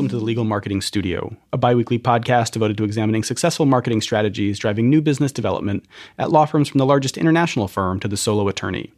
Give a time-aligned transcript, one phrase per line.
[0.00, 4.58] welcome to the Legal Marketing Studio, a biweekly podcast devoted to examining successful marketing strategies
[4.58, 5.84] driving new business development
[6.16, 8.94] at law firms from the largest international firm to the solo attorney.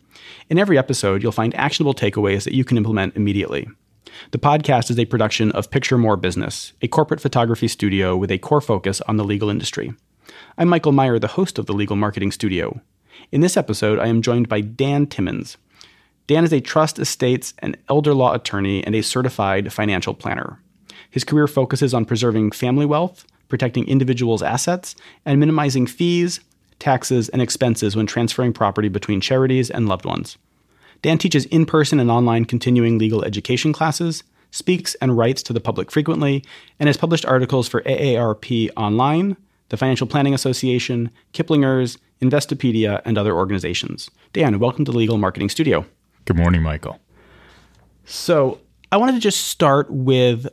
[0.49, 3.67] In every episode, you'll find actionable takeaways that you can implement immediately.
[4.31, 8.39] The podcast is a production of Picture More Business, a corporate photography studio with a
[8.39, 9.93] core focus on the legal industry.
[10.57, 12.81] I'm Michael Meyer, the host of the Legal Marketing Studio.
[13.33, 15.57] In this episode, I am joined by Dan Timmons.
[16.29, 20.61] Dan is a trust, estates, and elder law attorney and a certified financial planner.
[21.13, 26.41] His career focuses on preserving family wealth, protecting individuals' assets, and minimizing fees,
[26.79, 30.39] taxes, and expenses when transferring property between charities and loved ones.
[31.03, 35.61] Dan teaches in person and online continuing legal education classes, speaks and writes to the
[35.61, 36.43] public frequently,
[36.81, 39.37] and has published articles for AARP Online,
[39.69, 44.11] the Financial Planning Association, Kiplinger's, Investopedia, and other organizations.
[44.33, 45.85] Dan, welcome to the Legal Marketing Studio.
[46.25, 46.99] Good morning, Michael.
[48.07, 50.47] So, I wanted to just start with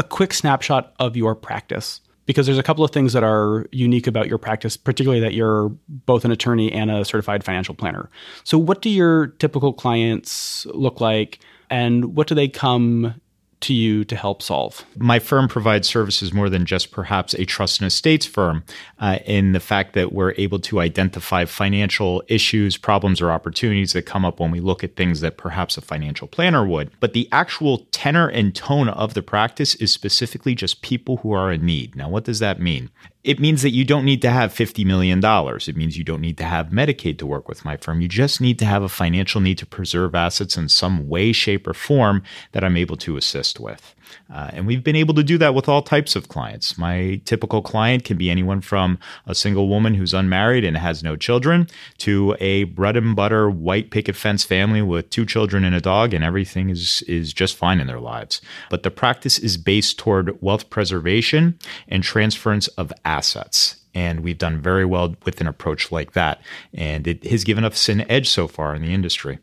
[0.00, 4.06] a quick snapshot of your practice because there's a couple of things that are unique
[4.06, 8.08] about your practice, particularly that you're both an attorney and a certified financial planner.
[8.42, 13.20] So, what do your typical clients look like, and what do they come
[13.60, 14.84] to you to help solve?
[14.96, 18.64] My firm provides services more than just perhaps a trust and estates firm
[18.98, 24.02] uh, in the fact that we're able to identify financial issues, problems, or opportunities that
[24.02, 26.90] come up when we look at things that perhaps a financial planner would.
[27.00, 31.52] But the actual tenor and tone of the practice is specifically just people who are
[31.52, 31.96] in need.
[31.96, 32.90] Now, what does that mean?
[33.22, 35.20] It means that you don't need to have $50 million.
[35.22, 38.00] It means you don't need to have Medicaid to work with my firm.
[38.00, 41.66] You just need to have a financial need to preserve assets in some way, shape,
[41.66, 43.94] or form that I'm able to assist with.
[44.32, 46.78] Uh, and we've been able to do that with all types of clients.
[46.78, 51.16] My typical client can be anyone from a single woman who's unmarried and has no
[51.16, 55.80] children to a bread and butter white picket fence family with two children and a
[55.80, 58.40] dog, and everything is, is just fine in their lives.
[58.70, 61.58] But the practice is based toward wealth preservation
[61.88, 63.76] and transference of assets.
[63.94, 66.40] And we've done very well with an approach like that.
[66.72, 69.38] And it has given us an edge so far in the industry.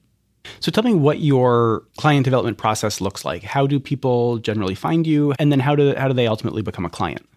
[0.59, 3.43] So tell me what your client development process looks like.
[3.43, 5.33] How do people generally find you?
[5.39, 7.27] And then how do, how do they ultimately become a client?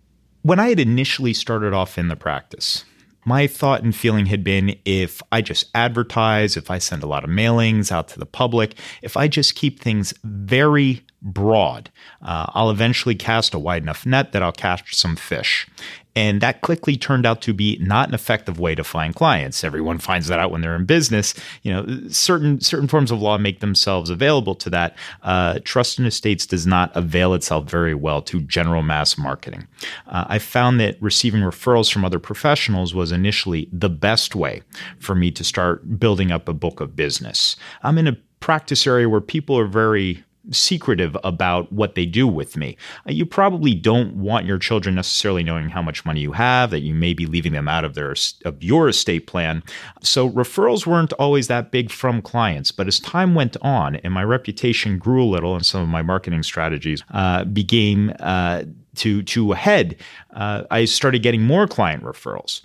[0.43, 2.85] When I had initially started off in the practice,
[3.25, 7.25] my thought and feeling had been if I just advertise, if I send a lot
[7.25, 11.91] of mailings out to the public, if I just keep things very broad,
[12.23, 15.69] uh, I'll eventually cast a wide enough net that I'll catch some fish.
[16.17, 19.63] And that quickly turned out to be not an effective way to find clients.
[19.63, 21.35] Everyone finds that out when they're in business.
[21.63, 24.97] You know, certain certain forms of law make themselves available to that.
[25.23, 29.67] Uh, trust and estates does not avail itself very well to general mass marketing.
[30.07, 34.63] Uh, I found that receiving referrals from other professionals was initially the best way
[34.99, 37.57] for me to start building up a book of business.
[37.83, 42.57] I'm in a practice area where people are very secretive about what they do with
[42.57, 42.77] me.
[43.07, 46.81] Uh, you probably don't want your children necessarily knowing how much money you have, that
[46.81, 48.15] you may be leaving them out of their
[48.45, 49.63] of your estate plan.
[50.03, 54.25] So referrals weren't always that big from clients, but as time went on and my
[54.25, 58.65] reputation grew a little and some of my marketing strategies uh, became uh,
[58.97, 59.97] to to a head,
[60.35, 62.63] uh, I started getting more client referrals.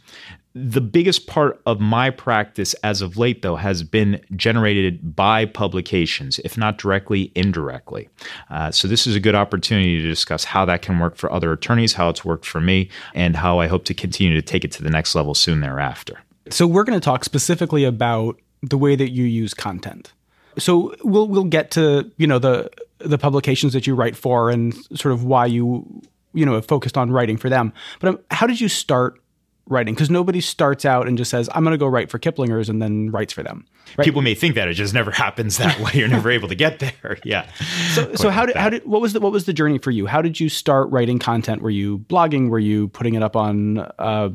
[0.58, 6.40] The biggest part of my practice as of late, though, has been generated by publications,
[6.46, 8.08] if not directly, indirectly.
[8.50, 11.52] Uh, so, this is a good opportunity to discuss how that can work for other
[11.52, 14.72] attorneys, how it's worked for me, and how I hope to continue to take it
[14.72, 16.22] to the next level soon thereafter.
[16.50, 20.14] So, we're going to talk specifically about the way that you use content.
[20.58, 24.74] So, we'll we'll get to you know the the publications that you write for and
[24.98, 26.02] sort of why you
[26.34, 27.74] you know focused on writing for them.
[28.00, 29.20] But um, how did you start
[29.68, 32.70] writing because nobody starts out and just says i'm going to go write for kiplinger's
[32.70, 33.66] and then writes for them
[33.98, 34.06] right?
[34.06, 35.92] people may think that it just never happens that way.
[35.94, 36.94] You're never able to get there.
[37.26, 37.50] Yeah.
[37.94, 40.06] So so how did how did what was the what was the journey for you?
[40.06, 41.62] How did you start writing content?
[41.62, 42.50] Were you blogging?
[42.50, 44.30] Were you putting it up on uh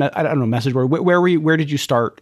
[0.00, 0.90] i don't know message board?
[0.90, 2.20] Where, where were you where did you start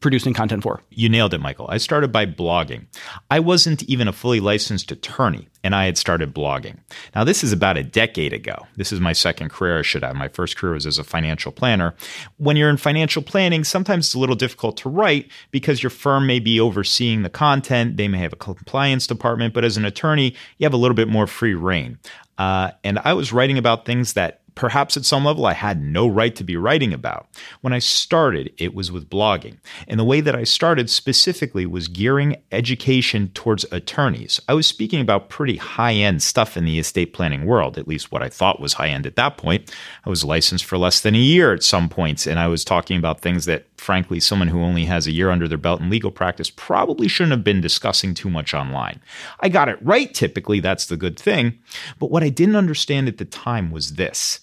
[0.00, 0.82] producing content for?
[0.90, 1.66] You nailed it, Michael.
[1.68, 2.86] I started by blogging.
[3.30, 6.78] I wasn't even a fully licensed attorney, and I had started blogging.
[7.14, 8.66] Now, this is about a decade ago.
[8.76, 10.16] This is my second career, I should have.
[10.16, 11.94] My first career was as a financial planner.
[12.38, 16.26] When you're in financial planning, sometimes it's a little difficult to write because your firm
[16.26, 20.34] may be overseeing the content, they may have a compliance department, but as an attorney,
[20.58, 21.98] you have a little bit more free reign.
[22.38, 26.06] Uh, and I was writing about things that perhaps at some level I had no
[26.06, 27.28] right to be writing about.
[27.62, 29.56] When I started, it was with blogging.
[29.88, 34.38] And the way that I started specifically was gearing education towards attorneys.
[34.48, 38.12] I was speaking about pretty high end stuff in the estate planning world, at least
[38.12, 39.74] what I thought was high end at that point.
[40.04, 42.98] I was licensed for less than a year at some points, and I was talking
[42.98, 46.10] about things that frankly, someone who only has a year under their belt in legal
[46.10, 49.00] practice probably shouldn't have been discussing too much online.
[49.40, 51.58] I got it right, typically, that's the good thing.
[51.98, 54.40] But what I didn't understand at the time was this.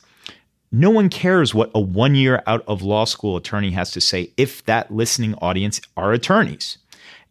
[0.72, 4.34] No one cares what a one year out of law school attorney has to say
[4.36, 6.78] if that listening audience are attorneys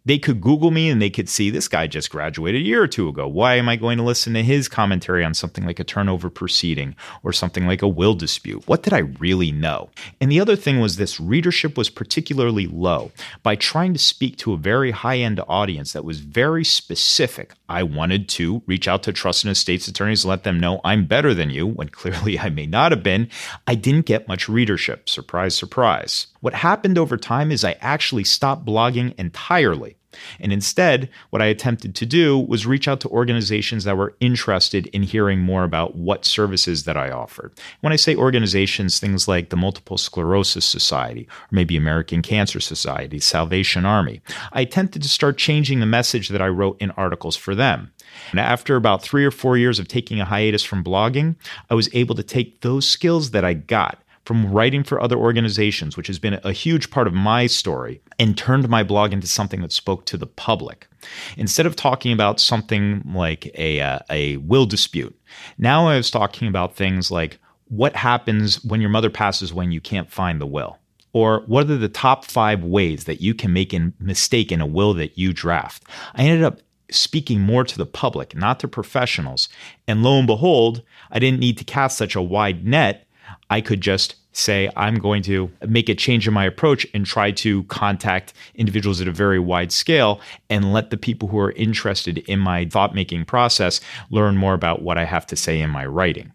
[0.06, 2.86] they could Google me and they could see this guy just graduated a year or
[2.86, 3.26] two ago.
[3.26, 6.94] Why am I going to listen to his commentary on something like a turnover proceeding
[7.24, 8.66] or something like a will dispute?
[8.68, 9.90] What did I really know?
[10.20, 13.10] And the other thing was this readership was particularly low.
[13.42, 17.82] By trying to speak to a very high end audience that was very specific, I
[17.82, 21.66] wanted to reach out to trusted estates attorneys let them know I'm better than you
[21.66, 23.28] when clearly I may not have been.
[23.66, 25.08] I didn't get much readership.
[25.08, 26.28] Surprise, surprise.
[26.40, 29.95] What happened over time is I actually stopped blogging entirely.
[30.40, 34.86] And instead, what I attempted to do was reach out to organizations that were interested
[34.88, 37.52] in hearing more about what services that I offered.
[37.80, 43.18] When I say organizations, things like the Multiple Sclerosis Society, or maybe American Cancer Society,
[43.18, 44.20] Salvation Army,
[44.52, 47.92] I attempted to start changing the message that I wrote in articles for them.
[48.30, 51.36] And after about three or four years of taking a hiatus from blogging,
[51.68, 55.96] I was able to take those skills that I got from writing for other organizations,
[55.96, 59.62] which has been a huge part of my story, and turned my blog into something
[59.62, 60.88] that spoke to the public.
[61.36, 65.18] Instead of talking about something like a, uh, a will dispute,
[65.58, 67.38] now I was talking about things like
[67.68, 70.78] what happens when your mother passes when you can't find the will.
[71.12, 74.66] Or what are the top five ways that you can make a mistake in a
[74.66, 75.84] will that you draft?
[76.14, 79.48] I ended up speaking more to the public, not to professionals.
[79.88, 83.05] And lo and behold, I didn't need to cast such a wide net
[83.50, 87.30] I could just say, I'm going to make a change in my approach and try
[87.32, 90.20] to contact individuals at a very wide scale
[90.50, 94.82] and let the people who are interested in my thought making process learn more about
[94.82, 96.32] what I have to say in my writing.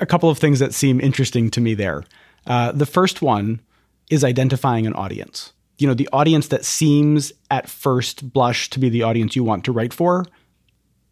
[0.00, 2.04] A couple of things that seem interesting to me there.
[2.46, 3.60] Uh, the first one
[4.10, 5.52] is identifying an audience.
[5.78, 9.64] You know, the audience that seems at first blush to be the audience you want
[9.64, 10.26] to write for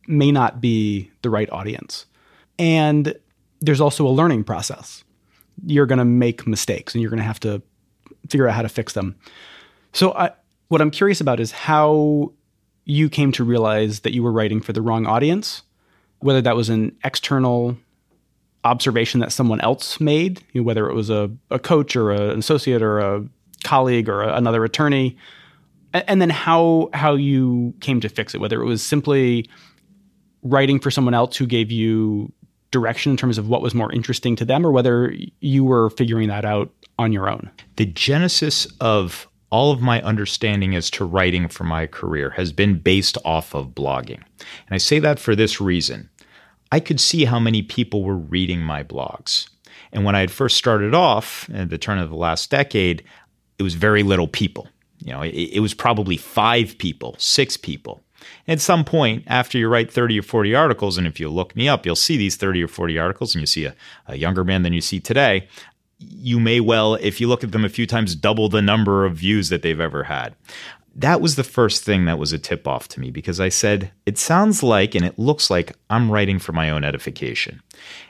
[0.06, 2.04] may not be the right audience.
[2.58, 3.14] And
[3.60, 5.04] there's also a learning process
[5.66, 7.62] you're going to make mistakes and you're going to have to
[8.28, 9.16] figure out how to fix them.
[9.92, 10.30] So, I,
[10.68, 12.32] what I'm curious about is how
[12.84, 15.62] you came to realize that you were writing for the wrong audience,
[16.20, 17.76] whether that was an external
[18.64, 22.30] observation that someone else made, you know, whether it was a, a coach or a,
[22.30, 23.24] an associate or a
[23.64, 25.16] colleague or a, another attorney,
[25.92, 29.48] and, and then how how you came to fix it, whether it was simply
[30.42, 32.32] writing for someone else who gave you
[32.70, 36.28] direction in terms of what was more interesting to them or whether you were figuring
[36.28, 37.50] that out on your own?
[37.76, 42.78] The genesis of all of my understanding as to writing for my career has been
[42.78, 44.22] based off of blogging.
[44.38, 46.10] And I say that for this reason.
[46.70, 49.48] I could see how many people were reading my blogs.
[49.90, 53.02] And when I had first started off at the turn of the last decade,
[53.58, 54.68] it was very little people.
[54.98, 58.02] You know, it, it was probably five people, six people.
[58.48, 61.68] At some point, after you write 30 or 40 articles, and if you look me
[61.68, 63.74] up, you'll see these 30 or 40 articles, and you see a,
[64.06, 65.46] a younger man than you see today.
[65.98, 69.16] You may well, if you look at them a few times, double the number of
[69.16, 70.34] views that they've ever had.
[70.96, 73.92] That was the first thing that was a tip off to me because I said,
[74.06, 77.62] it sounds like and it looks like I'm writing for my own edification.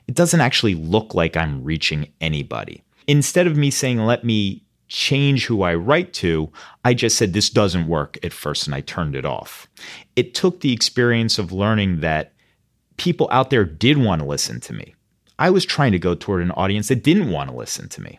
[0.06, 2.84] It doesn't actually look like I'm reaching anybody.
[3.06, 6.50] Instead of me saying, let me change who I write to.
[6.84, 9.68] I just said this doesn't work at first and I turned it off.
[10.16, 12.32] It took the experience of learning that
[12.96, 14.94] people out there did want to listen to me.
[15.38, 18.18] I was trying to go toward an audience that didn't want to listen to me.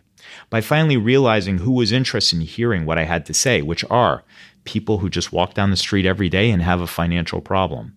[0.50, 4.24] By finally realizing who was interested in hearing what I had to say, which are
[4.64, 7.96] people who just walk down the street every day and have a financial problem.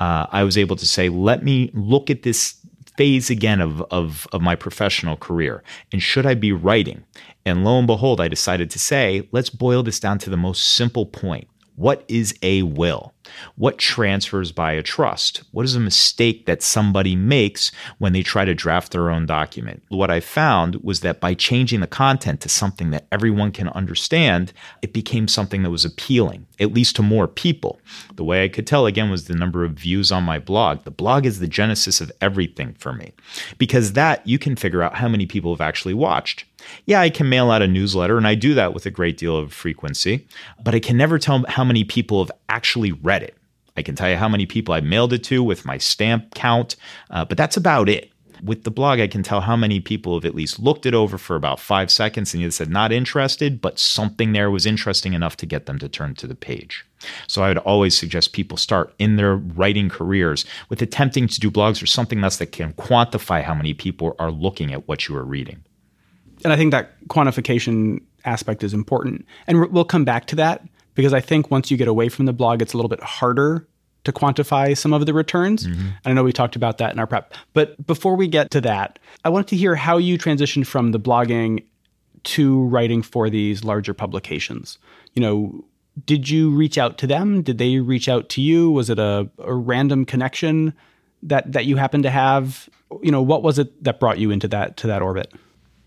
[0.00, 2.58] Uh, I was able to say, let me look at this
[2.98, 5.62] phase again of, of, of my professional career.
[5.92, 7.04] And should I be writing?
[7.46, 10.74] And lo and behold, I decided to say, let's boil this down to the most
[10.74, 11.46] simple point.
[11.78, 13.14] What is a will?
[13.54, 15.44] What transfers by a trust?
[15.52, 19.84] What is a mistake that somebody makes when they try to draft their own document?
[19.88, 24.52] What I found was that by changing the content to something that everyone can understand,
[24.82, 27.78] it became something that was appealing, at least to more people.
[28.16, 30.82] The way I could tell again was the number of views on my blog.
[30.82, 33.12] The blog is the genesis of everything for me
[33.56, 36.44] because that you can figure out how many people have actually watched.
[36.86, 39.36] Yeah, I can mail out a newsletter, and I do that with a great deal
[39.36, 40.26] of frequency,
[40.62, 43.36] but I can never tell how many people have actually read it.
[43.76, 46.74] I can tell you how many people I mailed it to with my stamp count,
[47.10, 48.10] uh, but that's about it.
[48.42, 51.18] With the blog, I can tell how many people have at least looked it over
[51.18, 55.36] for about five seconds and either said not interested, but something there was interesting enough
[55.38, 56.84] to get them to turn to the page.
[57.26, 61.50] So I would always suggest people start in their writing careers with attempting to do
[61.50, 65.16] blogs or something else that can quantify how many people are looking at what you
[65.16, 65.64] are reading.
[66.44, 69.26] And I think that quantification aspect is important.
[69.46, 70.64] And we'll come back to that
[70.94, 73.66] because I think once you get away from the blog, it's a little bit harder
[74.04, 75.66] to quantify some of the returns.
[75.66, 75.88] Mm-hmm.
[76.04, 77.34] I know we talked about that in our prep.
[77.52, 81.00] But before we get to that, I wanted to hear how you transitioned from the
[81.00, 81.64] blogging
[82.24, 84.78] to writing for these larger publications.
[85.14, 85.64] You know,
[86.04, 87.42] did you reach out to them?
[87.42, 88.70] Did they reach out to you?
[88.70, 90.74] Was it a, a random connection
[91.22, 92.68] that that you happened to have?
[93.02, 95.32] You know, what was it that brought you into that to that orbit?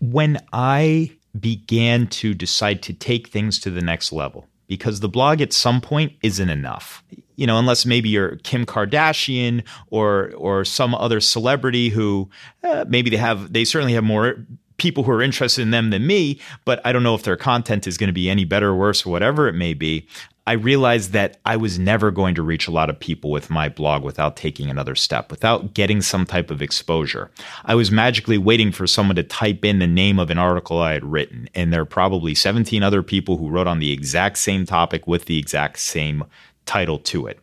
[0.02, 5.40] When I began to decide to take things to the next level, because the blog
[5.40, 7.02] at some point isn't enough.
[7.36, 12.30] You know, unless maybe you're Kim Kardashian or or some other celebrity who
[12.62, 14.46] uh, maybe they have they certainly have more
[14.78, 17.86] people who are interested in them than me, but I don't know if their content
[17.86, 20.06] is going to be any better or worse or whatever it may be.
[20.44, 23.68] I realized that I was never going to reach a lot of people with my
[23.68, 27.30] blog without taking another step, without getting some type of exposure.
[27.64, 30.94] I was magically waiting for someone to type in the name of an article I
[30.94, 34.66] had written, and there are probably 17 other people who wrote on the exact same
[34.66, 36.24] topic with the exact same
[36.66, 37.38] title to it.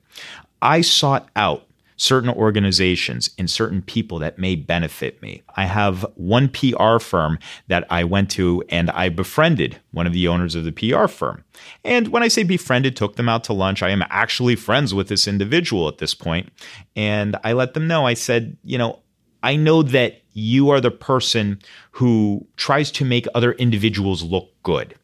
[0.61, 1.65] I sought out
[1.99, 5.43] certain organizations and certain people that may benefit me.
[5.57, 7.37] I have one PR firm
[7.67, 11.43] that I went to and I befriended one of the owners of the PR firm.
[11.83, 15.09] And when I say befriended, took them out to lunch, I am actually friends with
[15.09, 16.49] this individual at this point.
[16.95, 18.99] And I let them know, I said, you know,
[19.43, 21.59] I know that you are the person
[21.91, 24.95] who tries to make other individuals look good.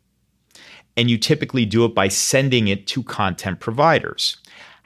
[0.95, 4.37] And you typically do it by sending it to content providers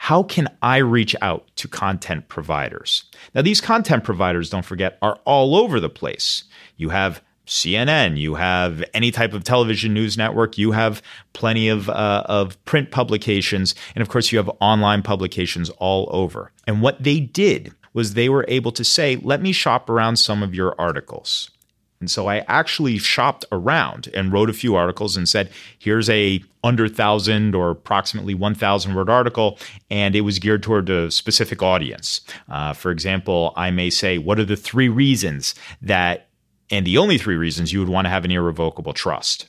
[0.01, 3.03] how can I reach out to content providers?
[3.36, 6.46] Now, these content providers, don't forget, are all over the place.
[6.77, 11.01] You have CNN, you have any type of television news network, you have
[11.34, 16.53] plenty of, uh, of print publications, and of course, you have online publications all over.
[16.65, 20.41] And what they did was they were able to say, let me shop around some
[20.44, 21.51] of your articles.
[22.00, 26.41] And so I actually shopped around and wrote a few articles and said, here's a
[26.63, 32.22] under thousand or approximately 1,000 word article, and it was geared toward a specific audience.
[32.50, 36.29] Uh, for example, I may say, what are the three reasons that,
[36.70, 39.48] and the only three reasons you would want to have an irrevocable trust?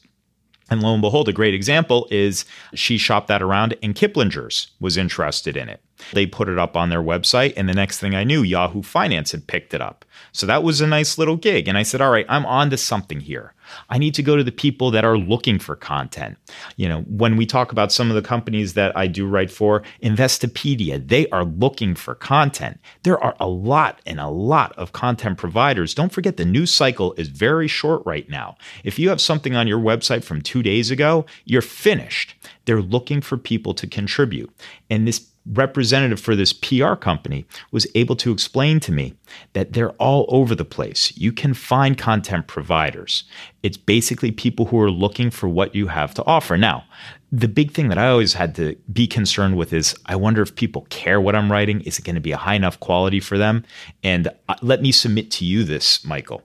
[0.70, 4.96] And lo and behold, a great example is she shopped that around and Kiplinger's was
[4.96, 5.82] interested in it.
[6.12, 9.32] They put it up on their website, and the next thing I knew, Yahoo Finance
[9.32, 10.04] had picked it up.
[10.32, 11.68] So that was a nice little gig.
[11.68, 13.52] And I said, All right, I'm on to something here.
[13.88, 16.36] I need to go to the people that are looking for content.
[16.76, 19.82] You know, when we talk about some of the companies that I do write for,
[20.02, 22.80] Investopedia, they are looking for content.
[23.02, 25.94] There are a lot and a lot of content providers.
[25.94, 28.56] Don't forget the news cycle is very short right now.
[28.84, 32.34] If you have something on your website from two days ago, you're finished.
[32.64, 34.50] They're looking for people to contribute.
[34.88, 39.14] And this representative for this PR company was able to explain to me
[39.54, 41.16] that they're all over the place.
[41.16, 43.24] You can find content providers.
[43.62, 46.56] It's basically people who are looking for what you have to offer.
[46.56, 46.84] Now,
[47.32, 50.54] the big thing that I always had to be concerned with is I wonder if
[50.54, 51.80] people care what I'm writing.
[51.82, 53.64] Is it going to be a high enough quality for them?
[54.02, 56.42] And uh, let me submit to you this, Michael.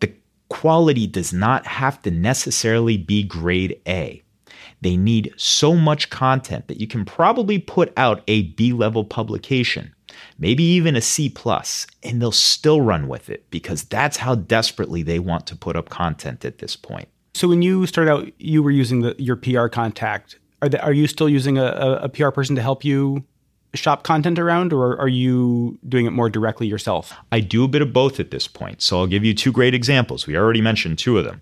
[0.00, 0.12] The
[0.48, 4.23] quality does not have to necessarily be grade A
[4.84, 9.94] they need so much content that you can probably put out a B level publication,
[10.38, 15.02] maybe even a C plus, and they'll still run with it because that's how desperately
[15.02, 17.08] they want to put up content at this point.
[17.32, 20.38] So when you started out, you were using the, your PR contact.
[20.60, 23.24] Are, they, are you still using a, a PR person to help you
[23.74, 27.14] shop content around, or are you doing it more directly yourself?
[27.32, 28.82] I do a bit of both at this point.
[28.82, 30.26] So I'll give you two great examples.
[30.26, 31.40] We already mentioned two of them.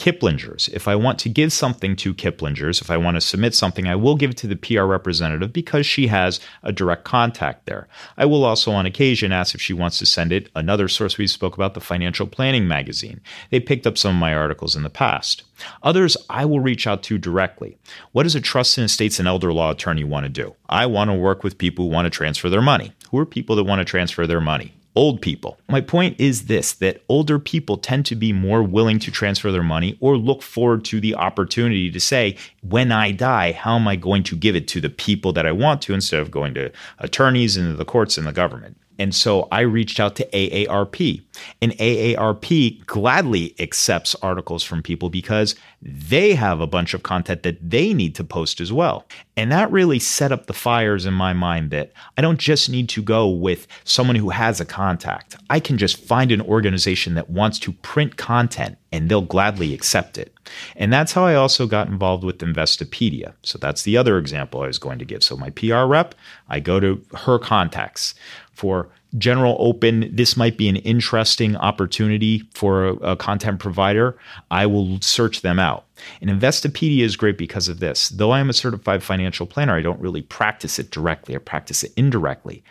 [0.00, 0.68] Kiplinger's.
[0.68, 3.96] If I want to give something to Kiplinger's, if I want to submit something, I
[3.96, 7.86] will give it to the PR representative because she has a direct contact there.
[8.16, 10.48] I will also, on occasion, ask if she wants to send it.
[10.54, 13.20] Another source we spoke about, the Financial Planning Magazine.
[13.50, 15.42] They picked up some of my articles in the past.
[15.82, 17.76] Others, I will reach out to directly.
[18.12, 20.54] What does a trust and estates and elder law attorney want to do?
[20.66, 22.94] I want to work with people who want to transfer their money.
[23.10, 24.72] Who are people that want to transfer their money?
[24.96, 25.58] Old people.
[25.68, 29.62] My point is this that older people tend to be more willing to transfer their
[29.62, 33.96] money or look forward to the opportunity to say, when I die, how am I
[33.96, 36.70] going to give it to the people that I want to instead of going to
[36.98, 38.76] attorneys and the courts and the government?
[39.00, 41.22] And so I reached out to AARP,
[41.62, 47.70] and AARP gladly accepts articles from people because they have a bunch of content that
[47.70, 49.06] they need to post as well.
[49.38, 52.90] And that really set up the fires in my mind that I don't just need
[52.90, 55.34] to go with someone who has a contact.
[55.48, 60.18] I can just find an organization that wants to print content and they'll gladly accept
[60.18, 60.34] it.
[60.76, 63.34] And that's how I also got involved with Investopedia.
[63.42, 65.22] So that's the other example I was going to give.
[65.22, 66.14] So my PR rep,
[66.48, 68.14] I go to her contacts
[68.60, 70.14] for general open.
[70.14, 74.18] This might be an interesting opportunity for a, a, content provider.
[74.50, 75.86] I will search them out.
[76.20, 78.10] And investopedia is great because of this.
[78.10, 81.34] Though i am a certified financial planner i don't really practice it directly.
[81.34, 82.62] I practice it indirectly.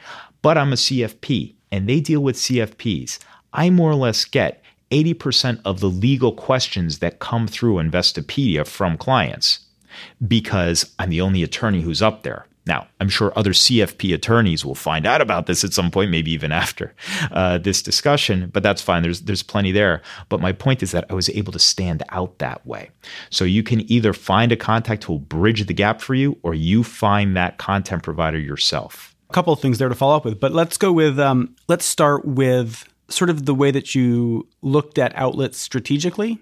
[0.43, 3.19] But i'm a cfp and they deal with cfps
[3.53, 8.98] i more or less get 80% of the legal questions that come through Investopedia from
[8.98, 9.60] clients
[10.27, 12.48] because I'm the only attorney who's up there.
[12.69, 16.29] Now, I'm sure other CFP attorneys will find out about this at some point, maybe
[16.31, 16.93] even after
[17.31, 19.01] uh, this discussion, but that's fine.
[19.01, 20.03] There's, there's plenty there.
[20.29, 22.91] But my point is that I was able to stand out that way.
[23.31, 26.53] So you can either find a contact who will bridge the gap for you, or
[26.53, 29.15] you find that content provider yourself.
[29.31, 31.85] A couple of things there to follow up with, but let's go with, um, let's
[31.85, 36.38] start with sort of the way that you looked at outlets strategically.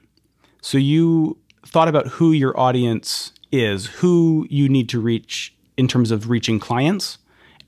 [0.62, 6.12] So you thought about who your audience is, who you need to reach in terms
[6.12, 7.18] of reaching clients,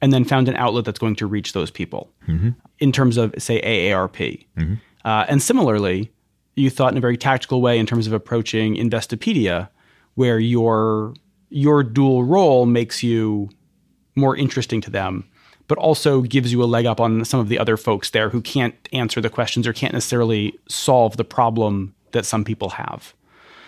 [0.02, 2.50] and then found an outlet that's going to reach those people mm-hmm.
[2.80, 4.46] in terms of, say, AARP.
[4.58, 4.74] Mm-hmm.
[5.06, 6.12] Uh, and similarly,
[6.56, 9.70] you thought in a very tactical way in terms of approaching Investopedia,
[10.16, 11.14] where your
[11.52, 13.50] your dual role makes you
[14.16, 15.30] more interesting to them
[15.70, 18.42] but also gives you a leg up on some of the other folks there who
[18.42, 23.14] can't answer the questions or can't necessarily solve the problem that some people have.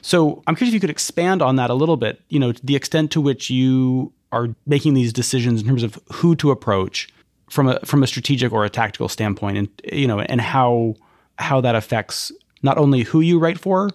[0.02, 2.76] So I'm curious if you could expand on that a little bit, you know, the
[2.76, 7.10] extent to which you are making these decisions in terms of who to approach
[7.50, 10.96] from a from a strategic or a tactical standpoint and you know and how
[11.38, 12.32] how that affects
[12.64, 13.90] not only who you write for,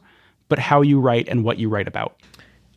[0.48, 2.20] but how you write and what you write about.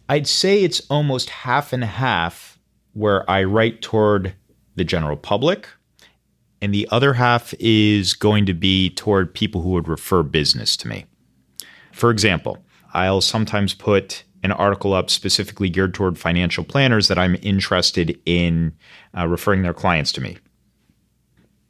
[0.08, 2.60] I'd say it's almost half and half
[2.94, 4.34] where I write toward
[4.76, 5.68] the general public.
[6.62, 10.88] And the other half is going to be toward people who would refer business to
[10.88, 11.06] me.
[11.94, 12.58] For example,
[12.94, 18.74] I'll sometimes put an article up specifically geared toward financial planners that I'm interested in
[19.18, 20.38] uh, referring their clients to me.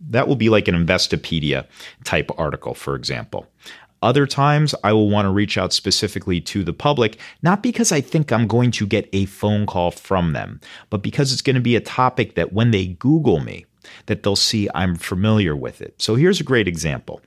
[0.10, 1.68] That will be like an Investopedia
[2.04, 3.48] type article, for example.
[4.02, 8.00] Other times, I will want to reach out specifically to the public, not because I
[8.00, 11.62] think I'm going to get a phone call from them, but because it's going to
[11.62, 13.66] be a topic that when they Google me,
[14.06, 16.02] that they'll see I'm familiar with it.
[16.02, 17.22] So here's a great example.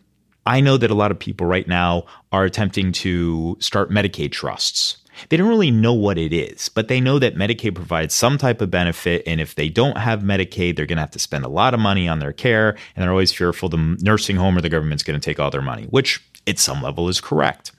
[0.47, 4.97] I know that a lot of people right now are attempting to start Medicaid trusts.
[5.29, 8.61] They don't really know what it is, but they know that Medicaid provides some type
[8.61, 9.23] of benefit.
[9.27, 11.81] And if they don't have Medicaid, they're going to have to spend a lot of
[11.81, 12.71] money on their care.
[12.95, 15.63] And they're always fearful the nursing home or the government's going to take all their
[15.63, 17.73] money, which at some level is correct.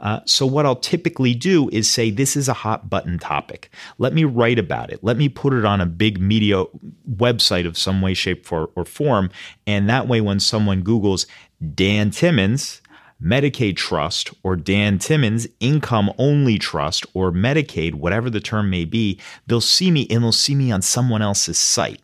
[0.00, 3.70] Uh, so, what I'll typically do is say, This is a hot button topic.
[3.98, 5.02] Let me write about it.
[5.02, 6.64] Let me put it on a big media
[7.10, 9.30] website of some way, shape, or, or form.
[9.66, 11.26] And that way, when someone Googles
[11.74, 12.80] Dan Timmons,
[13.22, 19.18] Medicaid trust, or Dan Timmons income only trust, or Medicaid, whatever the term may be,
[19.46, 22.00] they'll see me and they'll see me on someone else's site.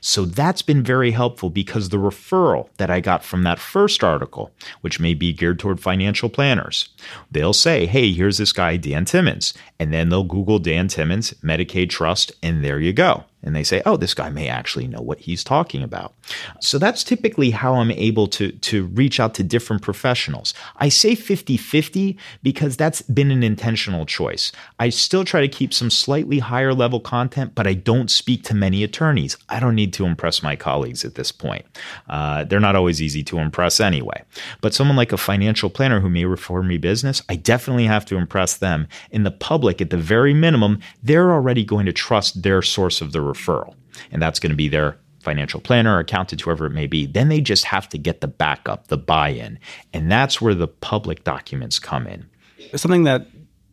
[0.00, 4.52] So that's been very helpful because the referral that I got from that first article,
[4.82, 6.88] which may be geared toward financial planners,
[7.30, 9.54] they'll say, hey, here's this guy, Dan Timmons.
[9.80, 13.82] And then they'll Google Dan Timmons, Medicaid Trust, and there you go and they say,
[13.84, 16.14] oh, this guy may actually know what he's talking about.
[16.60, 20.54] So that's typically how I'm able to, to reach out to different professionals.
[20.76, 24.52] I say 50 50 because that's been an intentional choice.
[24.78, 28.54] I still try to keep some slightly higher level content, but I don't speak to
[28.54, 29.36] many attorneys.
[29.48, 31.64] I don't need to impress my colleagues at this point.
[32.08, 34.22] Uh, they're not always easy to impress anyway.
[34.60, 38.16] But someone like a financial planner who may refer me business, I definitely have to
[38.16, 38.86] impress them.
[39.10, 43.12] In the public, at the very minimum, they're already going to trust their source of
[43.12, 43.74] the referral.
[44.10, 47.06] And that's going to be their financial planner, accountant, whoever it may be.
[47.06, 49.58] Then they just have to get the backup, the buy in.
[49.92, 52.26] And that's where the public documents come in.
[52.74, 53.26] Something that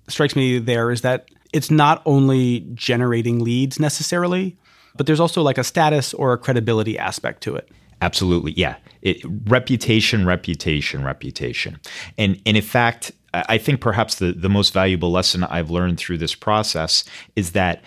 [0.08, 4.58] strikes me there is that it's not only generating leads necessarily,
[4.96, 7.70] but there's also like a status or a credibility aspect to it.
[8.02, 8.54] Absolutely.
[8.54, 8.76] Yeah.
[9.02, 11.80] It, reputation, reputation, reputation.
[12.18, 16.18] And, and in fact, I think perhaps the, the most valuable lesson I've learned through
[16.18, 17.04] this process
[17.36, 17.84] is that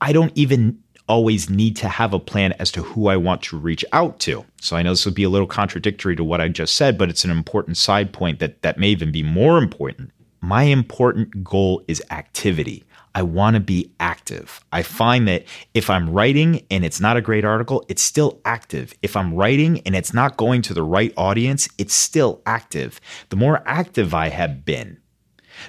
[0.00, 3.58] I don't even always need to have a plan as to who I want to
[3.58, 4.46] reach out to.
[4.60, 7.10] So I know this would be a little contradictory to what I just said, but
[7.10, 10.12] it's an important side point that that may even be more important.
[10.40, 12.84] My important goal is activity.
[13.12, 14.64] I want to be active.
[14.70, 18.94] I find that if I'm writing and it's not a great article, it's still active.
[19.02, 23.00] If I'm writing and it's not going to the right audience, it's still active.
[23.30, 24.99] The more active I have been,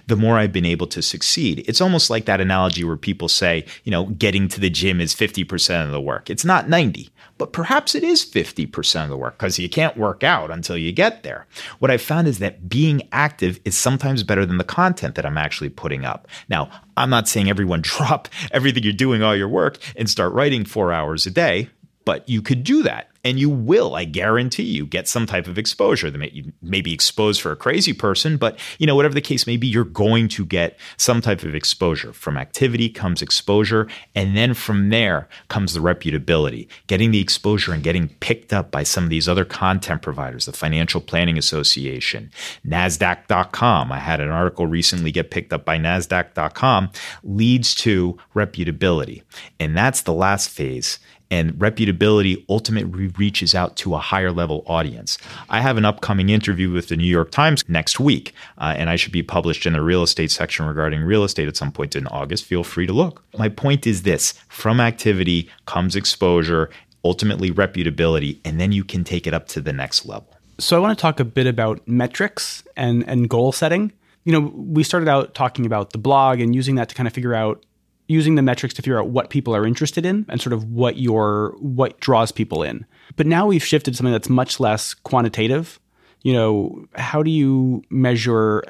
[0.08, 1.63] the more I've been able to succeed.
[1.67, 5.13] It's almost like that analogy where people say, you know, getting to the gym is
[5.13, 6.30] 50% of the work.
[6.30, 10.23] It's not 90, but perhaps it is 50% of the work because you can't work
[10.23, 11.47] out until you get there.
[11.80, 15.38] What I've found is that being active is sometimes better than the content that I'm
[15.38, 16.27] actually putting up.
[16.49, 20.65] Now, I'm not saying everyone drop everything you're doing, all your work, and start writing
[20.65, 21.69] four hours a day,
[22.12, 25.58] but you could do that and you will i guarantee you get some type of
[25.58, 26.12] exposure.
[26.12, 29.47] That you may be exposed for a crazy person but you know whatever the case
[29.47, 32.12] may be you're going to get some type of exposure.
[32.12, 36.67] From activity comes exposure and then from there comes the reputability.
[36.88, 40.52] Getting the exposure and getting picked up by some of these other content providers the
[40.52, 42.30] financial planning association
[42.67, 46.89] nasdaq.com i had an article recently get picked up by nasdaq.com
[47.24, 49.24] leads to reputability.
[49.62, 51.00] And that's the last phase
[51.32, 55.17] and reputability ultimately reaches out to a higher level audience.
[55.50, 58.98] I have an upcoming interview with the New York Times next week, uh, and I
[58.98, 62.06] should be published in the real estate section regarding real estate at some point in
[62.08, 62.46] August.
[62.46, 63.24] Feel free to look.
[63.38, 66.70] My point is this from activity comes exposure,
[67.06, 70.36] ultimately reputability, and then you can take it up to the next level.
[70.60, 73.94] So I want to talk a bit about metrics and, and goal setting.
[74.26, 77.13] You know, we started out talking about the blog and using that to kind of
[77.13, 77.65] figure out
[78.12, 80.97] using the metrics to figure out what people are interested in and sort of what
[80.97, 82.86] your what draws people in.
[83.15, 85.80] But now we've shifted to something that's much less quantitative.
[86.24, 88.63] You know, how do you measure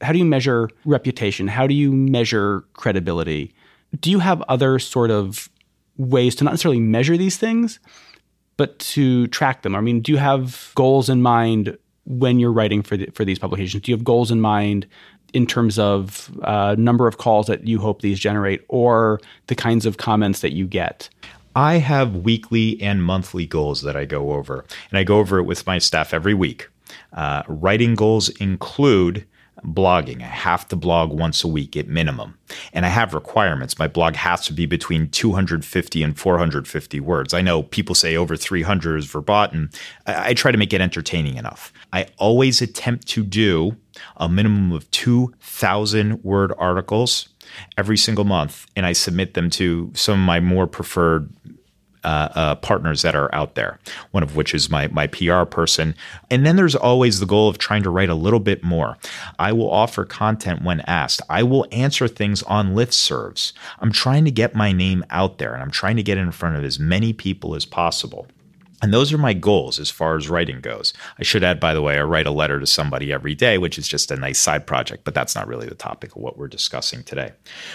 [0.00, 1.48] how do you measure reputation?
[1.48, 3.54] How do you measure credibility?
[3.98, 5.48] Do you have other sort of
[5.96, 7.80] ways to not necessarily measure these things,
[8.56, 9.74] but to track them?
[9.74, 13.38] I mean, do you have goals in mind when you're writing for the, for these
[13.38, 13.82] publications?
[13.82, 14.86] Do you have goals in mind
[15.34, 19.84] in terms of uh, number of calls that you hope these generate or the kinds
[19.84, 21.08] of comments that you get?
[21.56, 25.44] I have weekly and monthly goals that I go over, and I go over it
[25.44, 26.68] with my staff every week.
[27.12, 29.26] Uh, writing goals include
[29.64, 30.20] blogging.
[30.20, 32.36] I have to blog once a week at minimum.
[32.72, 33.78] And I have requirements.
[33.78, 37.32] My blog has to be between 250 and 450 words.
[37.32, 39.70] I know people say over 300 is verboten.
[40.06, 41.72] I, I try to make it entertaining enough.
[41.92, 43.76] I always attempt to do
[44.16, 47.28] a minimum of 2,000 word articles
[47.76, 51.30] every single month, and I submit them to some of my more preferred
[52.04, 53.78] uh, uh, partners that are out there.
[54.10, 55.94] One of which is my my PR person,
[56.30, 58.98] and then there's always the goal of trying to write a little bit more.
[59.38, 61.22] I will offer content when asked.
[61.30, 63.54] I will answer things on listservs.
[63.80, 66.56] I'm trying to get my name out there, and I'm trying to get in front
[66.56, 68.26] of as many people as possible.
[68.84, 70.92] And those are my goals as far as writing goes.
[71.18, 73.78] I should add, by the way, I write a letter to somebody every day, which
[73.78, 76.48] is just a nice side project, but that's not really the topic of what we're
[76.48, 77.32] discussing today.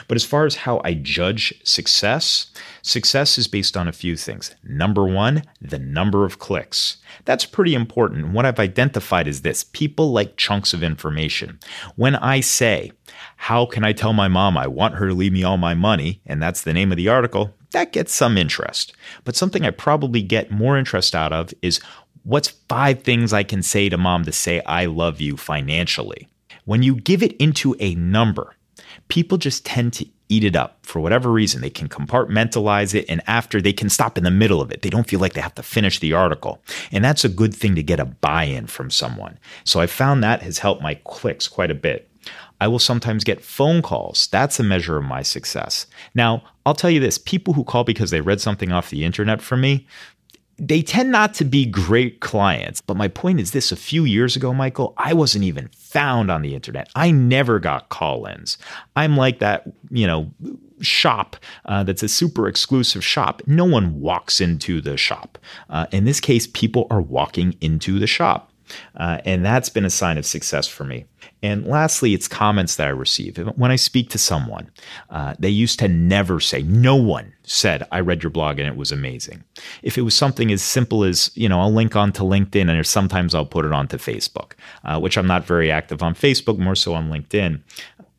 [0.07, 2.51] But as far as how I judge success,
[2.83, 4.53] success is based on a few things.
[4.63, 6.97] Number one, the number of clicks.
[7.25, 8.27] That's pretty important.
[8.33, 11.57] What I've identified is this people like chunks of information.
[11.95, 12.91] When I say,
[13.35, 16.21] How can I tell my mom I want her to leave me all my money?
[16.27, 18.93] And that's the name of the article that gets some interest.
[19.23, 21.79] But something I probably get more interest out of is
[22.23, 26.27] what's five things I can say to mom to say I love you financially?
[26.65, 28.55] When you give it into a number,
[29.07, 31.61] people just tend to eat it up for whatever reason.
[31.61, 34.83] They can compartmentalize it, and after they can stop in the middle of it.
[34.83, 36.61] They don't feel like they have to finish the article.
[36.91, 39.39] And that's a good thing to get a buy in from someone.
[39.63, 42.08] So I found that has helped my clicks quite a bit.
[42.61, 44.27] I will sometimes get phone calls.
[44.31, 45.87] That's a measure of my success.
[46.13, 49.41] Now, I'll tell you this people who call because they read something off the internet
[49.41, 49.87] from me,
[50.57, 52.81] they tend not to be great clients.
[52.81, 56.41] But my point is this a few years ago, Michael, I wasn't even found on
[56.41, 56.89] the internet.
[56.95, 58.57] I never got call ins.
[58.95, 60.29] I'm like that, you know,
[60.81, 63.41] shop uh, that's a super exclusive shop.
[63.45, 65.37] No one walks into the shop.
[65.69, 68.51] Uh, in this case, people are walking into the shop.
[68.95, 71.05] Uh, and that's been a sign of success for me.
[71.41, 73.37] And lastly, it's comments that I receive.
[73.37, 74.69] When I speak to someone,
[75.09, 78.75] uh, they used to never say, no one said, I read your blog and it
[78.75, 79.43] was amazing.
[79.81, 83.33] If it was something as simple as, you know, I'll link onto LinkedIn and sometimes
[83.33, 84.53] I'll put it onto Facebook,
[84.83, 87.61] uh, which I'm not very active on Facebook, more so on LinkedIn.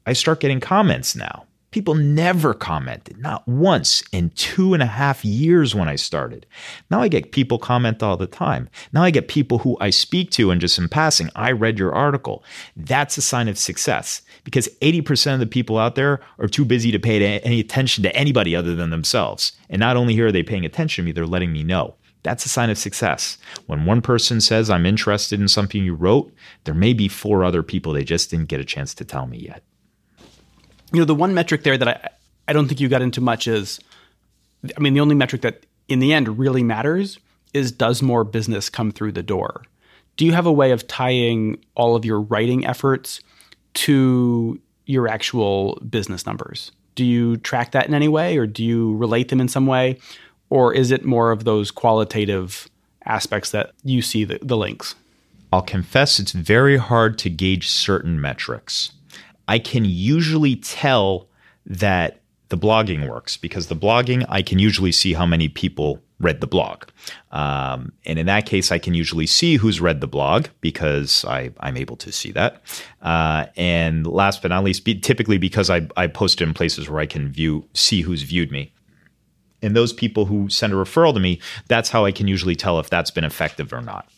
[0.07, 1.45] I start getting comments now.
[1.71, 6.45] People never commented, not once in two and a half years when I started.
[6.91, 8.69] Now I get people comment all the time.
[8.93, 11.95] Now I get people who I speak to and just in passing, I read your
[11.95, 12.43] article.
[12.77, 16.91] That's a sign of success because 80% of the people out there are too busy
[16.91, 19.53] to pay any attention to anybody other than themselves.
[19.69, 21.95] And not only here are they paying attention to me, they're letting me know.
[22.25, 23.39] That's a sign of success.
[23.67, 26.33] When one person says, I'm interested in something you wrote,
[26.65, 29.39] there may be four other people they just didn't get a chance to tell me
[29.39, 29.63] yet
[30.93, 32.09] you know, the one metric there that I,
[32.49, 33.81] I don't think you got into much is,
[34.77, 37.19] I mean, the only metric that in the end really matters
[37.53, 39.63] is does more business come through the door?
[40.17, 43.21] Do you have a way of tying all of your writing efforts
[43.75, 46.73] to your actual business numbers?
[46.95, 49.99] Do you track that in any way or do you relate them in some way?
[50.51, 52.69] Or is it more of those qualitative
[53.05, 54.95] aspects that you see the, the links?
[55.53, 58.93] I'll confess it's very hard to gauge certain metrics.
[59.51, 61.29] I can usually tell
[61.67, 66.41] that the blogging works because the blogging, I can usually see how many people read
[66.41, 66.85] the blog.
[67.33, 71.51] Um, and in that case, I can usually see who's read the blog because I,
[71.59, 72.63] I'm able to see that.
[73.03, 77.01] Uh, and last but not least, be, typically because I, I post in places where
[77.01, 78.73] I can view, see who's viewed me.
[79.63, 82.79] And those people who send a referral to me, that's how I can usually tell
[82.79, 84.09] if that's been effective or not.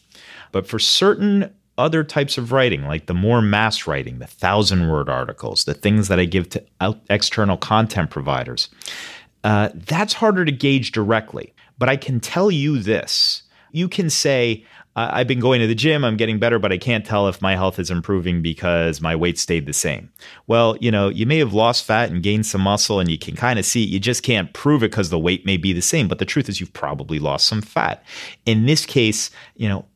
[0.51, 5.09] But for certain other types of writing, like the more mass writing, the thousand word
[5.09, 6.65] articles, the things that I give to
[7.11, 8.69] external content providers,
[9.43, 11.53] uh, that's harder to gauge directly.
[11.79, 13.43] But I can tell you this
[13.73, 14.65] you can say,
[14.95, 17.57] I've been going to the gym, I'm getting better, but I can't tell if my
[17.57, 20.11] health is improving because my weight stayed the same.
[20.47, 23.35] Well, you know, you may have lost fat and gained some muscle, and you can
[23.35, 23.89] kind of see it.
[23.89, 26.09] You just can't prove it because the weight may be the same.
[26.09, 28.05] But the truth is, you've probably lost some fat.
[28.45, 29.87] In this case, you know,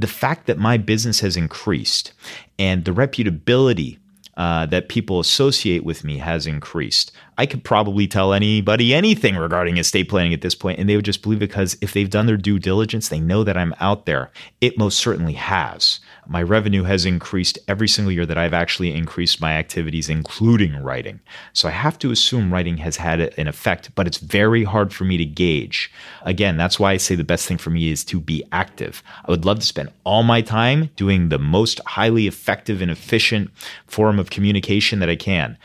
[0.00, 2.12] the fact that my business has increased
[2.58, 3.98] and the reputability
[4.36, 7.12] uh, that people associate with me has increased.
[7.40, 11.06] I could probably tell anybody anything regarding estate planning at this point, and they would
[11.06, 14.04] just believe it because if they've done their due diligence, they know that I'm out
[14.04, 14.30] there.
[14.60, 16.00] It most certainly has.
[16.26, 21.20] My revenue has increased every single year that I've actually increased my activities, including writing.
[21.54, 25.04] So I have to assume writing has had an effect, but it's very hard for
[25.04, 25.90] me to gauge.
[26.20, 29.02] Again, that's why I say the best thing for me is to be active.
[29.24, 33.50] I would love to spend all my time doing the most highly effective and efficient
[33.86, 35.56] form of communication that I can.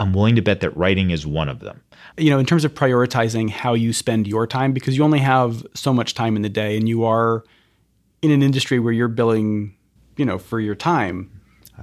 [0.00, 1.82] I'm willing to bet that writing is one of them.
[2.16, 5.64] You know, in terms of prioritizing how you spend your time, because you only have
[5.74, 7.44] so much time in the day and you are
[8.22, 9.76] in an industry where you're billing,
[10.16, 11.30] you know, for your time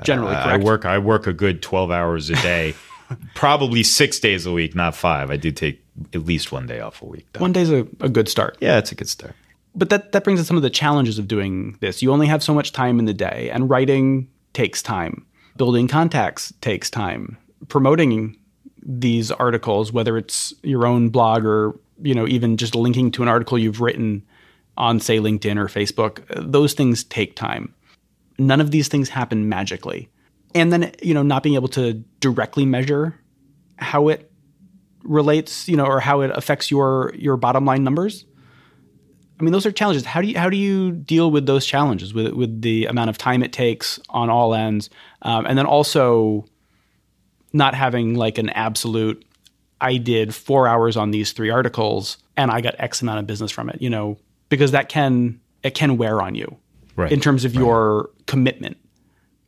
[0.04, 2.74] generally, uh, I work I work a good 12 hours a day.
[3.36, 5.32] probably 6 days a week, not 5.
[5.32, 5.82] I do take
[6.14, 7.26] at least one day off a week.
[7.32, 7.40] Though.
[7.40, 8.58] One day's a, a good start.
[8.60, 9.34] Yeah, it's a good start.
[9.76, 12.02] But that that brings us some of the challenges of doing this.
[12.02, 15.24] You only have so much time in the day and writing takes time.
[15.56, 18.38] Building contacts takes time promoting
[18.84, 23.28] these articles, whether it's your own blog or you know even just linking to an
[23.28, 24.24] article you've written
[24.78, 27.74] on say LinkedIn or Facebook, those things take time.
[28.38, 30.10] None of these things happen magically.
[30.54, 33.20] And then you know not being able to directly measure
[33.78, 34.32] how it
[35.04, 38.26] relates, you know, or how it affects your your bottom line numbers.
[39.40, 40.06] I mean, those are challenges.
[40.06, 43.18] How do you how do you deal with those challenges with with the amount of
[43.18, 44.90] time it takes on all ends,
[45.22, 46.46] um, and then also
[47.54, 49.24] not having like an absolute
[49.80, 53.52] I did four hours on these three articles and I got X amount of business
[53.52, 54.18] from it, you know,
[54.50, 56.58] because that can it can wear on you
[56.96, 57.12] right.
[57.12, 57.64] in terms of right.
[57.64, 58.78] your commitment.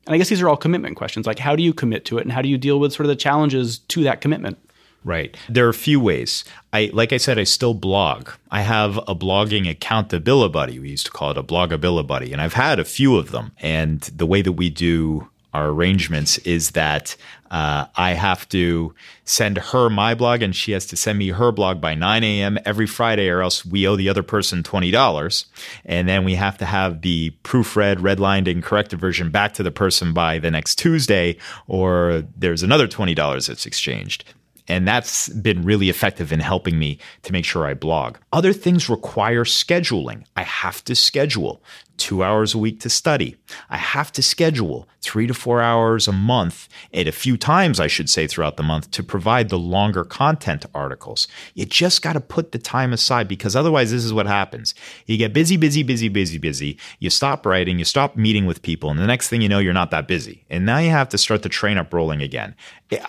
[0.05, 1.25] And I guess these are all commitment questions.
[1.25, 3.09] Like how do you commit to it and how do you deal with sort of
[3.09, 4.57] the challenges to that commitment?
[5.03, 5.37] Right.
[5.47, 6.43] There are a few ways.
[6.73, 8.31] I like I said, I still blog.
[8.51, 10.79] I have a blogging account, accountability buddy.
[10.79, 13.53] We used to call it a blogability buddy, and I've had a few of them.
[13.59, 17.15] And the way that we do our arrangements is that
[17.51, 18.93] uh, I have to
[19.25, 22.59] send her my blog and she has to send me her blog by 9 a.m.
[22.65, 25.45] every Friday, or else we owe the other person $20.
[25.85, 29.71] And then we have to have the proofread, redlined, and corrected version back to the
[29.71, 34.25] person by the next Tuesday, or there's another $20 that's exchanged.
[34.67, 38.17] And that's been really effective in helping me to make sure I blog.
[38.31, 40.25] Other things require scheduling.
[40.35, 41.63] I have to schedule
[41.99, 43.35] two hours a week to study.
[43.69, 47.87] I have to schedule three to four hours a month, and a few times, I
[47.87, 51.27] should say, throughout the month to provide the longer content articles.
[51.53, 54.73] You just got to put the time aside because otherwise, this is what happens.
[55.05, 56.77] You get busy, busy, busy, busy, busy.
[56.99, 59.73] You stop writing, you stop meeting with people, and the next thing you know, you're
[59.73, 60.45] not that busy.
[60.49, 62.55] And now you have to start the train up rolling again.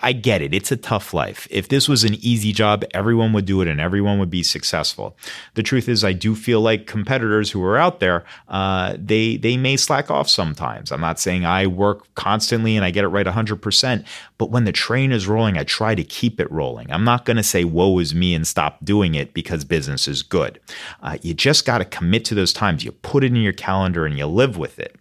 [0.01, 0.53] I get it.
[0.53, 1.47] It's a tough life.
[1.49, 5.17] If this was an easy job, everyone would do it and everyone would be successful.
[5.55, 9.37] The truth is, I do feel like competitors who are out there, uh, uh, they
[9.37, 10.91] they may slack off sometimes.
[10.91, 14.05] I'm not saying I work constantly and I get it right 100%,
[14.39, 16.91] but when the train is rolling, I try to keep it rolling.
[16.91, 20.23] I'm not going to say woe is me and stop doing it because business is
[20.23, 20.59] good.
[21.03, 22.83] Uh, you just got to commit to those times.
[22.83, 24.95] You put it in your calendar and you live with it.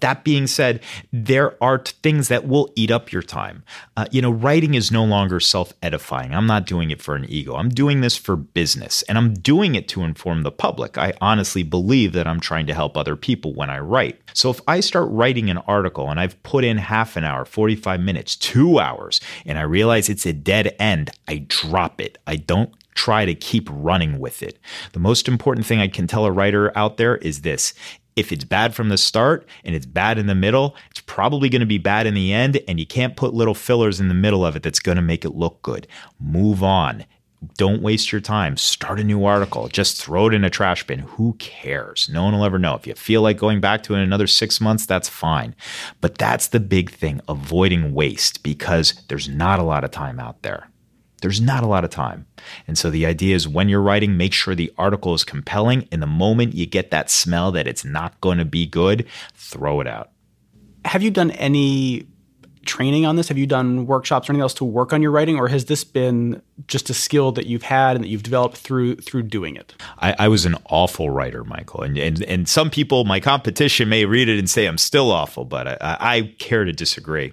[0.00, 0.82] That being said,
[1.12, 3.62] there are things that will eat up your time.
[3.96, 6.34] Uh, you know, writing is no longer self edifying.
[6.34, 7.56] I'm not doing it for an ego.
[7.56, 10.98] I'm doing this for business and I'm doing it to inform the public.
[10.98, 14.20] I honestly believe that I'm trying to help other people when I write.
[14.32, 18.00] So if I start writing an article and I've put in half an hour, 45
[18.00, 22.18] minutes, two hours, and I realize it's a dead end, I drop it.
[22.26, 24.58] I don't try to keep running with it.
[24.92, 27.74] The most important thing I can tell a writer out there is this
[28.16, 31.60] If it's bad from the start and it's bad in the middle, it's probably going
[31.60, 32.58] to be bad in the end.
[32.66, 35.24] And you can't put little fillers in the middle of it that's going to make
[35.24, 35.86] it look good.
[36.18, 37.04] Move on.
[37.58, 38.56] Don't waste your time.
[38.56, 39.68] Start a new article.
[39.68, 41.00] Just throw it in a trash bin.
[41.00, 42.08] Who cares?
[42.10, 42.74] No one will ever know.
[42.74, 45.54] If you feel like going back to it in another six months, that's fine.
[46.00, 50.42] But that's the big thing avoiding waste because there's not a lot of time out
[50.42, 50.70] there.
[51.22, 52.26] There's not a lot of time.
[52.66, 55.88] And so the idea is when you're writing, make sure the article is compelling.
[55.90, 59.80] In the moment you get that smell that it's not going to be good, throw
[59.80, 60.10] it out.
[60.84, 62.06] Have you done any
[62.66, 63.28] training on this?
[63.28, 65.84] Have you done workshops or anything else to work on your writing, or has this
[65.84, 69.74] been just a skill that you've had and that you've developed through through doing it?
[69.98, 74.04] I, I was an awful writer, Michael, and, and and some people, my competition, may
[74.04, 77.32] read it and say I'm still awful, but I, I care to disagree.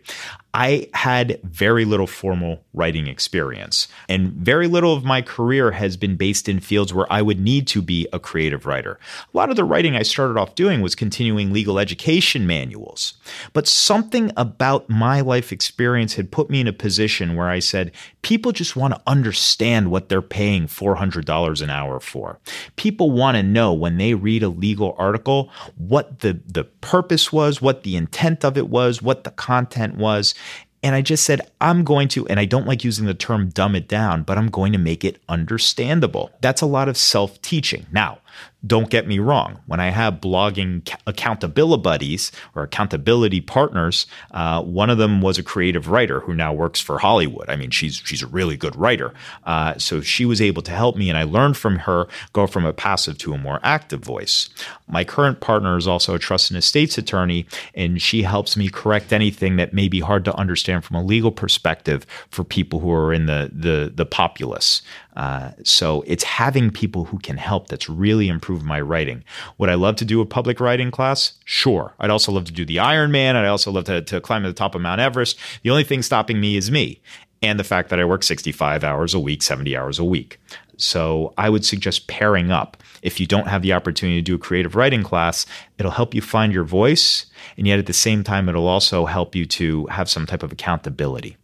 [0.54, 6.16] I had very little formal writing experience, and very little of my career has been
[6.16, 9.00] based in fields where I would need to be a creative writer.
[9.34, 13.16] A lot of the writing I started off doing was continuing legal education manuals,
[13.54, 17.92] but something about my life experience had put me in a position where I said,
[18.24, 22.40] people just want to understand what they're paying $400 an hour for.
[22.78, 27.62] People want to know when they read a legal article what the, the purpose was,
[27.62, 30.34] what the intent of it was, what the content was.
[30.82, 33.76] And I just said, I'm going to, and I don't like using the term dumb
[33.76, 36.32] it down, but I'm going to make it understandable.
[36.42, 37.86] That's a lot of self teaching.
[37.92, 38.20] Now,
[38.66, 39.60] don't get me wrong.
[39.68, 45.44] When I have blogging accountability buddies or accountability partners, uh, one of them was a
[45.44, 47.50] creative writer who now works for Hollywood.
[47.50, 49.14] I mean, she's she's a really good writer.
[49.46, 52.66] Uh, so she was able to help me, and I learned from her go from
[52.66, 54.50] a passive to a more active voice.
[54.88, 59.12] My current partner is also a trust and estates attorney, and she helps me correct
[59.12, 63.14] anything that may be hard to understand from a legal perspective for people who are
[63.14, 64.82] in the the the populace.
[65.16, 69.24] Uh, so it's having people who can help that's really improved my writing.
[69.58, 71.34] Would I love to do a public writing class?
[71.46, 71.94] Sure.
[72.00, 73.36] I'd also love to do the Ironman.
[73.36, 75.38] I'd also love to, to climb to the top of Mount Everest.
[75.62, 77.02] The only thing stopping me is me
[77.44, 80.40] and the fact that I work 65 hours a week, 70 hours a week.
[80.78, 82.78] So I would suggest pairing up.
[83.02, 85.46] If you don't have the opportunity to do a creative writing class,
[85.78, 87.26] it'll help you find your voice.
[87.58, 90.52] And yet at the same time, it'll also help you to have some type of
[90.52, 91.38] accountability.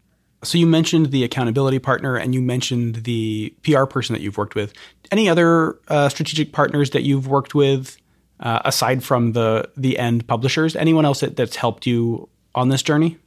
[0.43, 4.56] So you mentioned the accountability partner and you mentioned the PR person that you've worked
[4.56, 4.73] with.
[5.12, 7.97] Any other uh, strategic partners that you've worked with
[8.39, 10.75] uh, aside from the the end publishers?
[10.75, 13.17] Anyone else that, that's helped you on this journey?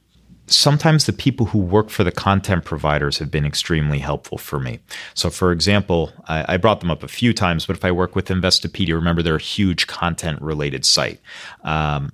[0.47, 4.79] Sometimes the people who work for the content providers have been extremely helpful for me.
[5.13, 8.13] So, for example, I, I brought them up a few times, but if I work
[8.13, 11.21] with Investopedia, remember they're a huge content related site.
[11.63, 12.11] Um,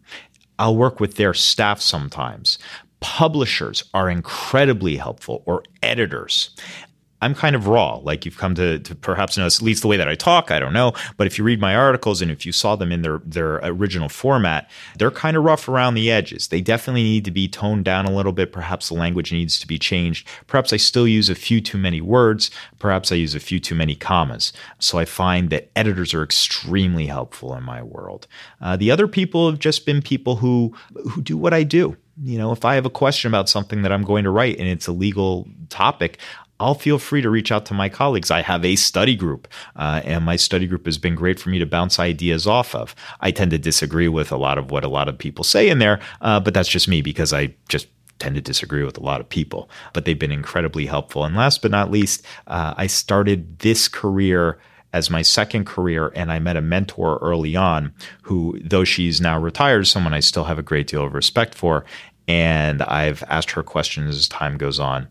[0.60, 2.60] I'll work with their staff sometimes
[3.00, 6.50] publishers are incredibly helpful or editors.
[7.22, 9.98] I'm kind of raw, like you've come to, to perhaps know, at least the way
[9.98, 10.94] that I talk, I don't know.
[11.18, 14.08] But if you read my articles and if you saw them in their, their original
[14.08, 16.48] format, they're kind of rough around the edges.
[16.48, 18.54] They definitely need to be toned down a little bit.
[18.54, 20.28] Perhaps the language needs to be changed.
[20.48, 22.52] Perhaps I still use a few too many words.
[22.80, 24.54] Perhaps I use a few too many commas.
[24.80, 28.28] So I find that editors are extremely helpful in my world.
[28.62, 30.74] Uh, the other people have just been people who,
[31.10, 33.92] who do what I do you know, if I have a question about something that
[33.92, 36.20] I'm going to write and it's a legal topic,
[36.60, 38.32] I'll feel free to reach out to my colleagues.
[38.32, 41.60] I have a study group, uh, and my study group has been great for me
[41.60, 42.96] to bounce ideas off of.
[43.22, 45.80] I tend to disagree with a lot of what a lot of people say in
[45.80, 47.88] there, uh, but that's just me because I just
[48.20, 49.70] tend to disagree with a lot of people.
[49.94, 51.24] But they've been incredibly helpful.
[51.24, 54.60] And last but not least, uh, I started this career
[54.92, 57.94] as my second career, and I met a mentor early on
[58.24, 61.86] who, though she's now retired, someone I still have a great deal of respect for.
[62.28, 65.08] And I've asked her questions as time goes on.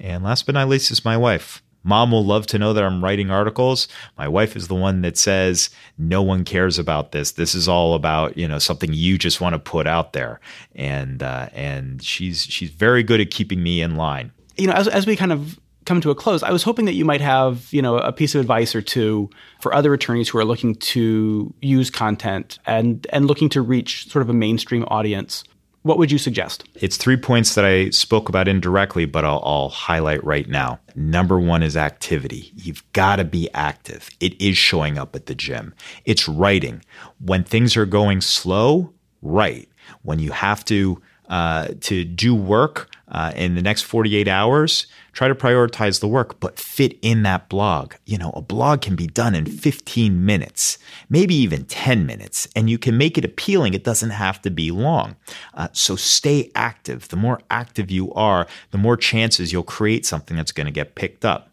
[0.00, 1.62] And last but not least is my wife.
[1.82, 3.88] Mom will love to know that I'm writing articles.
[4.18, 7.32] My wife is the one that says no one cares about this.
[7.32, 10.40] This is all about you know something you just want to put out there,
[10.74, 14.32] and uh, and she's she's very good at keeping me in line.
[14.56, 16.92] You know, as as we kind of come to a close, I was hoping that
[16.92, 20.38] you might have, you know, a piece of advice or two for other attorneys who
[20.38, 25.44] are looking to use content and and looking to reach sort of a mainstream audience.
[25.82, 26.64] What would you suggest?
[26.74, 30.78] It's three points that I spoke about indirectly, but I'll, I'll highlight right now.
[30.94, 32.52] Number one is activity.
[32.54, 34.10] You've got to be active.
[34.20, 35.72] It is showing up at the gym.
[36.04, 36.84] It's writing.
[37.18, 39.70] When things are going slow, write.
[40.02, 45.28] When you have to uh, to do work uh, in the next 48 hours, try
[45.28, 47.94] to prioritize the work, but fit in that blog.
[48.06, 52.70] You know, a blog can be done in 15 minutes, maybe even 10 minutes, and
[52.70, 53.74] you can make it appealing.
[53.74, 55.16] It doesn't have to be long.
[55.54, 57.08] Uh, so stay active.
[57.08, 60.94] The more active you are, the more chances you'll create something that's going to get
[60.94, 61.49] picked up.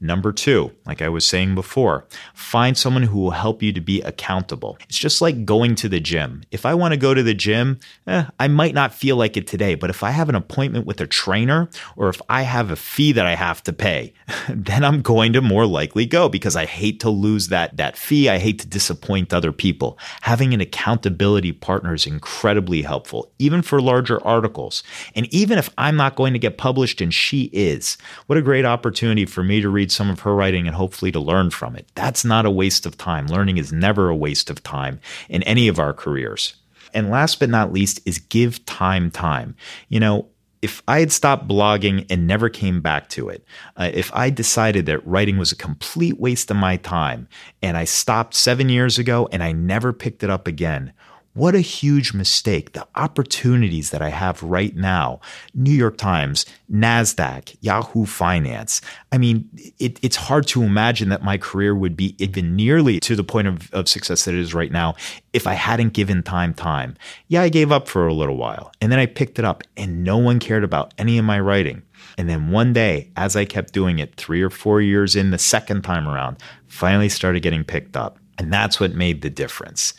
[0.00, 4.00] Number two, like I was saying before, find someone who will help you to be
[4.02, 4.78] accountable.
[4.88, 6.44] It's just like going to the gym.
[6.52, 9.48] If I want to go to the gym, eh, I might not feel like it
[9.48, 12.76] today, but if I have an appointment with a trainer or if I have a
[12.76, 14.12] fee that I have to pay,
[14.48, 18.28] then I'm going to more likely go because I hate to lose that, that fee.
[18.28, 19.98] I hate to disappoint other people.
[20.20, 24.84] Having an accountability partner is incredibly helpful, even for larger articles.
[25.16, 28.64] And even if I'm not going to get published and she is, what a great
[28.64, 31.88] opportunity for me to read some of her writing and hopefully to learn from it.
[31.94, 33.26] That's not a waste of time.
[33.26, 36.54] Learning is never a waste of time in any of our careers.
[36.92, 39.56] And last but not least is give time time.
[39.88, 40.26] You know,
[40.60, 43.44] if I had stopped blogging and never came back to it,
[43.76, 47.28] uh, if I decided that writing was a complete waste of my time
[47.62, 50.92] and I stopped seven years ago and I never picked it up again,
[51.38, 52.72] what a huge mistake.
[52.72, 55.20] The opportunities that I have right now
[55.54, 58.80] New York Times, NASDAQ, Yahoo Finance.
[59.12, 63.14] I mean, it, it's hard to imagine that my career would be even nearly to
[63.14, 64.96] the point of, of success that it is right now
[65.32, 66.96] if I hadn't given time time.
[67.28, 70.02] Yeah, I gave up for a little while and then I picked it up and
[70.02, 71.82] no one cared about any of my writing.
[72.16, 75.38] And then one day, as I kept doing it three or four years in the
[75.38, 78.18] second time around, finally started getting picked up.
[78.38, 79.94] And that's what made the difference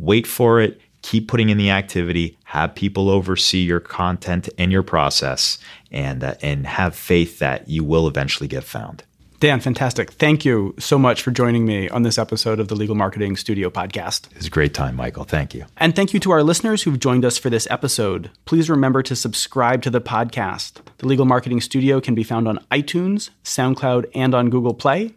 [0.00, 4.82] wait for it, keep putting in the activity, have people oversee your content and your
[4.82, 5.58] process,
[5.90, 9.04] and uh, and have faith that you will eventually get found.
[9.40, 10.10] Dan, fantastic.
[10.10, 13.70] Thank you so much for joining me on this episode of the Legal Marketing Studio
[13.70, 14.28] podcast.
[14.36, 15.24] It's a great time, Michael.
[15.24, 15.64] Thank you.
[15.78, 18.30] And thank you to our listeners who've joined us for this episode.
[18.44, 20.82] Please remember to subscribe to the podcast.
[20.98, 25.14] The Legal Marketing Studio can be found on iTunes, SoundCloud, and on Google Play.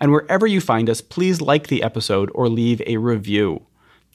[0.00, 3.66] And wherever you find us, please like the episode or leave a review.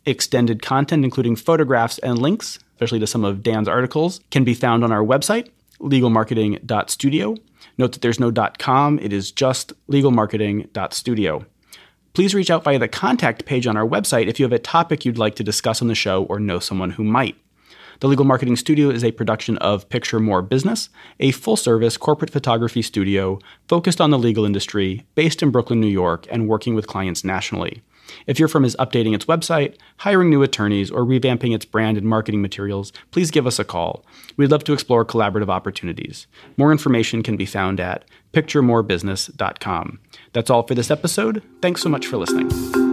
[0.05, 4.83] Extended content, including photographs and links, especially to some of Dan's articles, can be found
[4.83, 5.49] on our website,
[5.79, 7.35] legalmarketing.studio.
[7.77, 11.45] Note that there's no .com, it is just legalmarketing.studio.
[12.13, 15.05] Please reach out via the contact page on our website if you have a topic
[15.05, 17.37] you'd like to discuss on the show or know someone who might.
[18.01, 20.89] The Legal Marketing Studio is a production of Picture More Business,
[21.19, 23.37] a full service corporate photography studio
[23.67, 27.83] focused on the legal industry, based in Brooklyn, New York, and working with clients nationally.
[28.27, 32.07] If your firm is updating its website, hiring new attorneys, or revamping its brand and
[32.07, 34.05] marketing materials, please give us a call.
[34.37, 36.27] We'd love to explore collaborative opportunities.
[36.57, 39.99] More information can be found at picturemorebusiness.com.
[40.33, 41.43] That's all for this episode.
[41.61, 42.90] Thanks so much for listening.